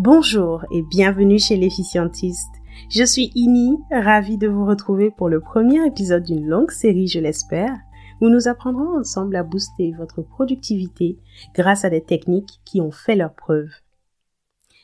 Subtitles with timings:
[0.00, 2.52] Bonjour et bienvenue chez l'efficientiste.
[2.88, 7.18] Je suis Ini, ravie de vous retrouver pour le premier épisode d'une longue série, je
[7.18, 7.76] l'espère,
[8.20, 11.18] où nous apprendrons ensemble à booster votre productivité
[11.52, 13.70] grâce à des techniques qui ont fait leur preuve.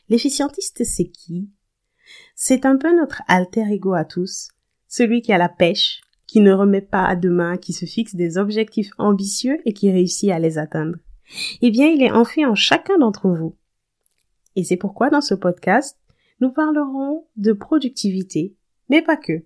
[0.09, 1.49] L'efficientiste, c'est qui?
[2.35, 4.49] C'est un peu notre alter ego à tous,
[4.89, 8.37] celui qui a la pêche, qui ne remet pas à demain, qui se fixe des
[8.37, 10.96] objectifs ambitieux et qui réussit à les atteindre.
[11.62, 13.55] Eh bien, il est enfoui en chacun d'entre vous.
[14.57, 15.99] Et c'est pourquoi dans ce podcast,
[16.41, 18.57] nous parlerons de productivité,
[18.89, 19.45] mais pas que.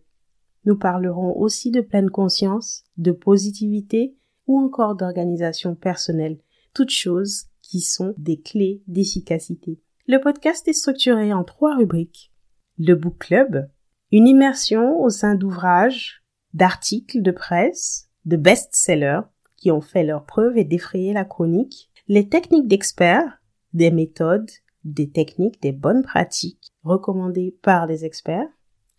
[0.65, 6.39] Nous parlerons aussi de pleine conscience, de positivité ou encore d'organisation personnelle,
[6.75, 9.81] toutes choses qui sont des clés d'efficacité.
[10.07, 12.33] Le podcast est structuré en trois rubriques.
[12.79, 13.69] Le book club,
[14.11, 16.23] une immersion au sein d'ouvrages,
[16.55, 19.23] d'articles de presse, de best-sellers
[19.57, 23.43] qui ont fait leur preuve et défrayé la chronique, les techniques d'experts,
[23.75, 24.51] des méthodes,
[24.93, 28.49] des techniques, des bonnes pratiques recommandées par les experts,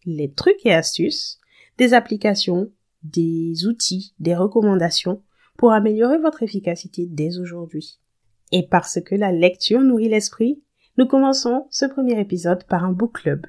[0.06, 1.40] les trucs et astuces,
[1.78, 2.72] des applications,
[3.04, 5.24] des outils, des recommandations
[5.58, 8.00] pour améliorer votre efficacité dès aujourd'hui.
[8.52, 10.62] Et parce que la lecture nourrit l'esprit,
[10.98, 13.46] nous commençons ce premier épisode par un book club.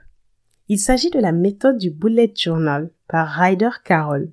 [0.69, 4.33] Il s'agit de la méthode du bullet journal par Ryder Carroll.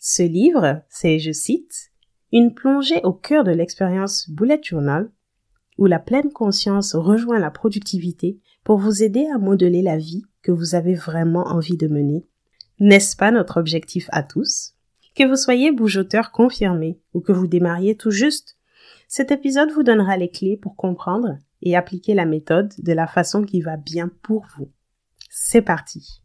[0.00, 1.92] Ce livre, c'est, je cite,
[2.32, 5.10] une plongée au cœur de l'expérience bullet journal
[5.78, 10.52] où la pleine conscience rejoint la productivité pour vous aider à modeler la vie que
[10.52, 12.26] vous avez vraiment envie de mener.
[12.78, 14.74] N'est-ce pas notre objectif à tous?
[15.14, 18.56] Que vous soyez bougeoteur confirmé ou que vous démarriez tout juste,
[19.08, 23.44] cet épisode vous donnera les clés pour comprendre et appliquer la méthode de la façon
[23.44, 24.72] qui va bien pour vous.
[25.30, 26.22] C'est parti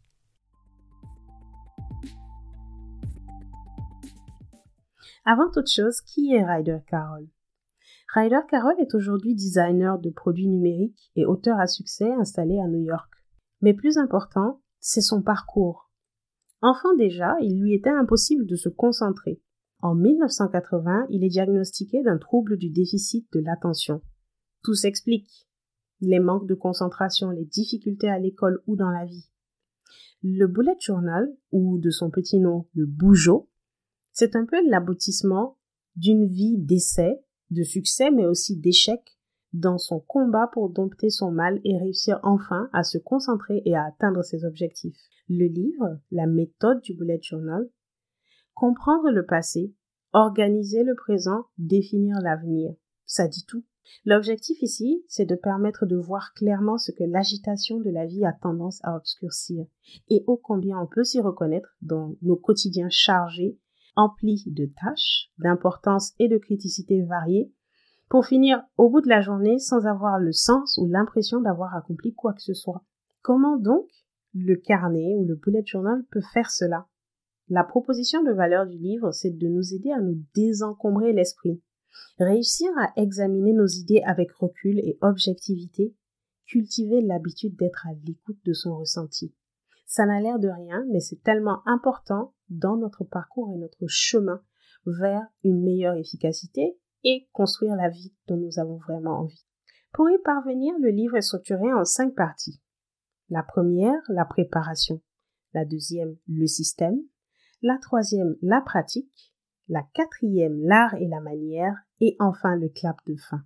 [5.26, 7.28] Avant toute chose, qui est Ryder Carroll?
[8.14, 12.82] Ryder Carroll est aujourd'hui designer de produits numériques et auteur à succès installé à New
[12.82, 13.12] York.
[13.62, 15.92] Mais plus important, c'est son parcours.
[16.62, 19.42] Enfant déjà, il lui était impossible de se concentrer.
[19.82, 24.02] En 1980, il est diagnostiqué d'un trouble du déficit de l'attention.
[24.64, 25.48] Tout s'explique.
[26.00, 29.30] Les manques de concentration, les difficultés à l'école ou dans la vie.
[30.24, 33.50] Le bullet journal, ou de son petit nom, le bougeot,
[34.14, 35.58] c'est un peu l'aboutissement
[35.96, 37.20] d'une vie d'essai
[37.52, 39.18] de succès mais aussi d'échecs
[39.54, 43.86] dans son combat pour dompter son mal et réussir enfin à se concentrer et à
[43.86, 44.98] atteindre ses objectifs.
[45.30, 47.70] Le livre, la méthode du bullet journal,
[48.54, 49.74] comprendre le passé,
[50.14, 52.74] organiser le présent, définir l'avenir.
[53.06, 53.64] Ça dit tout.
[54.06, 58.34] L'objectif ici, c'est de permettre de voir clairement ce que l'agitation de la vie a
[58.34, 59.66] tendance à obscurcir
[60.10, 63.58] et ô combien on peut s'y reconnaître dans nos quotidiens chargés
[63.98, 67.52] empli de tâches, d'importance et de criticité variées,
[68.10, 72.14] pour finir au bout de la journée sans avoir le sens ou l'impression d'avoir accompli
[72.14, 72.86] quoi que ce soit.
[73.22, 73.90] Comment donc
[74.34, 76.88] le carnet ou le bullet journal peut faire cela?
[77.50, 81.62] La proposition de valeur du livre, c'est de nous aider à nous désencombrer l'esprit,
[82.20, 85.96] réussir à examiner nos idées avec recul et objectivité,
[86.46, 89.34] cultiver l'habitude d'être à l'écoute de son ressenti.
[89.88, 94.42] Ça n'a l'air de rien, mais c'est tellement important dans notre parcours et notre chemin
[94.86, 99.46] vers une meilleure efficacité et construire la vie dont nous avons vraiment envie.
[99.94, 102.62] Pour y parvenir, le livre est structuré en cinq parties.
[103.30, 105.02] La première, la préparation.
[105.54, 107.00] La deuxième, le système.
[107.62, 109.34] La troisième, la pratique.
[109.70, 111.76] La quatrième, l'art et la manière.
[112.02, 113.42] Et enfin, le clap de fin.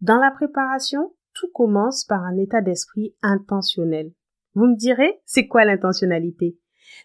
[0.00, 4.12] Dans la préparation, tout commence par un état d'esprit intentionnel.
[4.58, 6.58] Vous me direz, c'est quoi l'intentionnalité?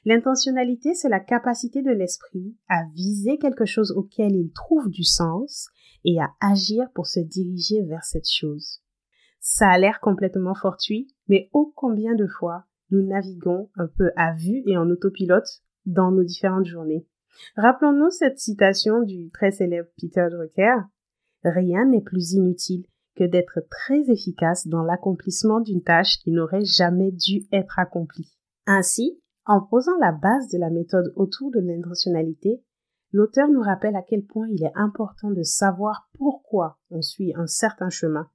[0.06, 5.70] L'intentionnalité, c'est la capacité de l'esprit à viser quelque chose auquel il trouve du sens
[6.04, 8.82] et à agir pour se diriger vers cette chose.
[9.40, 14.34] Ça a l'air complètement fortuit, mais ô combien de fois nous naviguons un peu à
[14.34, 17.06] vue et en autopilote dans nos différentes journées.
[17.56, 20.78] Rappelons-nous cette citation du très célèbre Peter Drucker.
[21.44, 27.12] Rien n'est plus inutile que d'être très efficace dans l'accomplissement d'une tâche qui n'aurait jamais
[27.12, 28.36] dû être accomplie.
[28.66, 32.64] Ainsi, en posant la base de la méthode autour de l'intentionnalité,
[33.12, 37.48] l'auteur nous rappelle à quel point il est important de savoir pourquoi on suit un
[37.48, 38.30] certain chemin,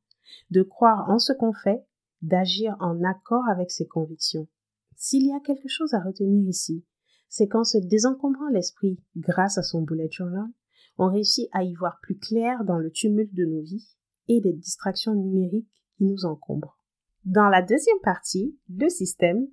[0.51, 1.85] de croire en ce qu'on fait,
[2.23, 4.49] d'agir en accord avec ses convictions.
[4.97, 6.85] S'il y a quelque chose à retenir ici,
[7.29, 10.49] c'est qu'en se désencombrant l'esprit grâce à son bullet journal,
[10.99, 13.98] on réussit à y voir plus clair dans le tumulte de nos vies
[14.29, 16.79] et des distractions numériques qui nous encombrent.
[17.25, 19.47] Dans la deuxième partie, le système,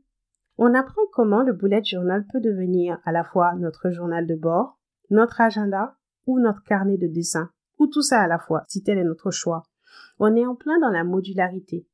[0.57, 4.79] on apprend comment le bullet journal peut devenir à la fois notre journal de bord,
[5.09, 8.97] notre agenda ou notre carnet de dessin, ou tout ça à la fois, si tel
[8.97, 9.63] est notre choix.
[10.19, 11.87] On est en plein dans la modularité.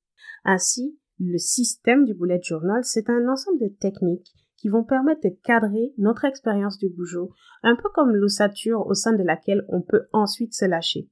[0.44, 5.36] Ainsi, le système du bullet journal, c'est un ensemble de techniques qui vont permettre de
[5.44, 7.32] cadrer notre expérience du bougeot,
[7.64, 11.10] un peu comme l'ossature au sein de laquelle on peut ensuite se lâcher.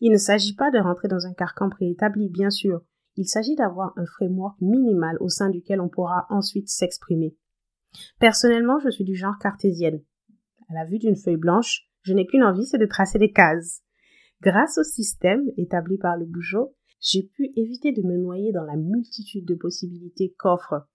[0.00, 2.82] Il ne s'agit pas de rentrer dans un carcan préétabli, bien sûr.
[3.16, 7.36] Il s'agit d'avoir un framework minimal au sein duquel on pourra ensuite s'exprimer.
[8.18, 10.02] Personnellement, je suis du genre cartésienne.
[10.68, 13.82] À la vue d'une feuille blanche, je n'ai qu'une envie, c'est de tracer des cases.
[14.42, 18.76] Grâce au système établi par le bougeot, j'ai pu éviter de me noyer dans la
[18.76, 20.86] multitude de possibilités qu'offre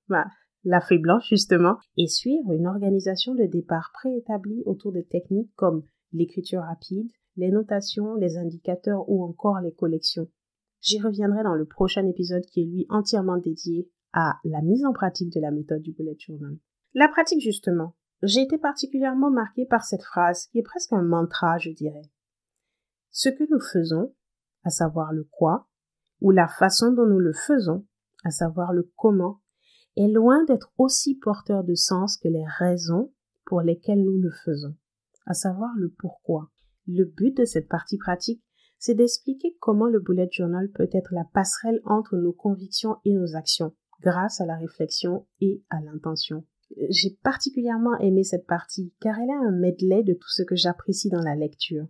[0.63, 5.83] la feuille blanche justement, et suivre une organisation de départ préétablie autour de techniques comme
[6.11, 10.27] l'écriture rapide, les notations, les indicateurs ou encore les collections.
[10.81, 14.93] J'y reviendrai dans le prochain épisode qui est lui entièrement dédié à la mise en
[14.93, 16.57] pratique de la méthode du bullet journal.
[16.93, 17.95] La pratique justement.
[18.21, 22.01] J'ai été particulièrement marquée par cette phrase qui est presque un mantra, je dirais.
[23.11, 24.13] Ce que nous faisons,
[24.63, 25.69] à savoir le quoi,
[26.19, 27.87] ou la façon dont nous le faisons,
[28.25, 29.39] à savoir le comment,
[29.95, 33.13] est loin d'être aussi porteur de sens que les raisons
[33.45, 34.75] pour lesquelles nous le faisons,
[35.25, 36.49] à savoir le pourquoi.
[36.91, 38.43] Le but de cette partie pratique,
[38.79, 43.35] c'est d'expliquer comment le bullet journal peut être la passerelle entre nos convictions et nos
[43.35, 46.47] actions, grâce à la réflexion et à l'intention.
[46.89, 51.09] J'ai particulièrement aimé cette partie car elle a un medley de tout ce que j'apprécie
[51.09, 51.85] dans la lecture.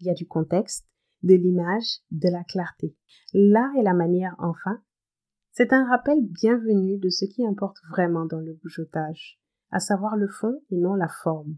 [0.00, 0.84] Il y a du contexte,
[1.22, 2.96] de l'image, de la clarté.
[3.32, 4.82] L'art et la manière, enfin,
[5.52, 9.38] c'est un rappel bienvenu de ce qui importe vraiment dans le bougeotage,
[9.70, 11.56] à savoir le fond et non la forme.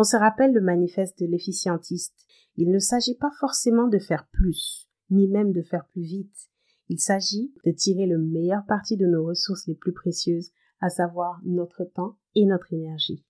[0.00, 2.14] On se rappelle le manifeste de l'efficientiste.
[2.54, 6.50] Il ne s'agit pas forcément de faire plus, ni même de faire plus vite.
[6.88, 11.40] Il s'agit de tirer le meilleur parti de nos ressources les plus précieuses, à savoir
[11.44, 13.24] notre temps et notre énergie.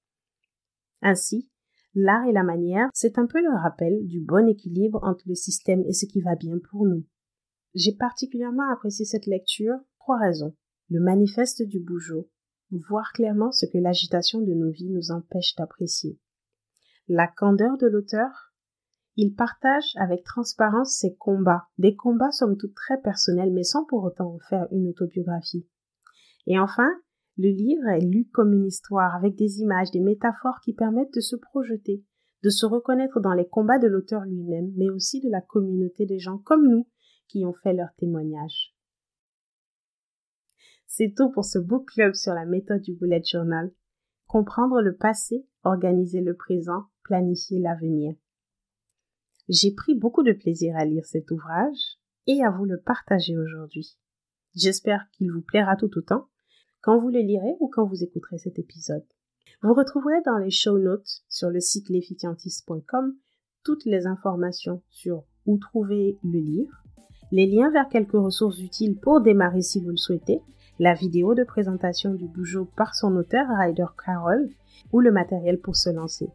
[1.00, 1.50] Ainsi,
[1.94, 5.82] l'art et la manière, c'est un peu le rappel du bon équilibre entre le système
[5.87, 7.06] et ce qui va bien pour nous.
[7.73, 10.55] J'ai particulièrement apprécié cette lecture trois raisons.
[10.91, 12.29] Le manifeste du bougeot,
[12.73, 16.19] voir clairement ce que l'agitation de nos vies nous empêche d'apprécier.
[17.08, 18.52] La candeur de l'auteur,
[19.16, 24.05] il partage avec transparence ses combats, des combats somme toute très personnels mais sans pour
[24.05, 25.66] autant en faire une autobiographie.
[26.46, 26.88] Et enfin,
[27.38, 31.20] le livre est lu comme une histoire avec des images, des métaphores qui permettent de
[31.20, 32.05] se projeter,
[32.44, 36.19] de se reconnaître dans les combats de l'auteur lui-même, mais aussi de la communauté des
[36.19, 36.87] gens comme nous
[37.26, 38.75] qui ont fait leur témoignage.
[40.87, 43.72] C'est tout pour ce book club sur la méthode du bullet journal.
[44.26, 48.14] Comprendre le passé, organiser le présent, planifier l'avenir.
[49.49, 51.96] J'ai pris beaucoup de plaisir à lire cet ouvrage
[52.26, 53.96] et à vous le partager aujourd'hui.
[54.55, 56.28] J'espère qu'il vous plaira tout autant
[56.82, 59.06] quand vous le lirez ou quand vous écouterez cet épisode.
[59.62, 63.16] Vous retrouverez dans les show notes sur le site lesficientistes.com
[63.64, 66.84] toutes les informations sur où trouver le livre,
[67.32, 70.43] les liens vers quelques ressources utiles pour démarrer si vous le souhaitez,
[70.78, 74.50] la vidéo de présentation du bougeot par son auteur Ryder Carroll
[74.93, 76.28] ou le matériel pour se lancer.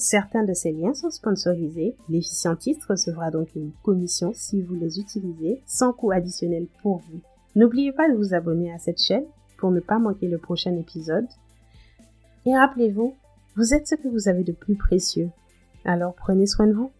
[0.00, 1.94] Certains de ces liens sont sponsorisés.
[2.08, 7.20] L'efficientiste recevra donc une commission si vous les utilisez sans coût additionnel pour vous.
[7.54, 9.26] N'oubliez pas de vous abonner à cette chaîne
[9.58, 11.26] pour ne pas manquer le prochain épisode.
[12.46, 13.14] Et rappelez-vous,
[13.56, 15.28] vous êtes ce que vous avez de plus précieux.
[15.84, 16.90] Alors prenez soin de vous.